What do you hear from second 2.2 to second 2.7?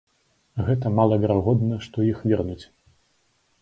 вернуць.